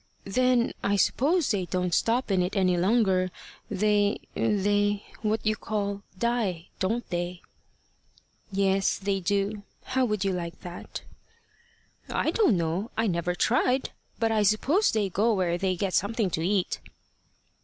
[0.25, 3.29] "Then I suppose they don't stop in it any longer.
[3.69, 7.43] They they what you call die don't they?"
[8.51, 9.61] "Yes, they do.
[9.83, 11.03] How would you like that?"
[12.09, 12.89] "I don't know.
[12.97, 13.91] I never tried.
[14.17, 16.79] But I suppose they go where they get something to eat."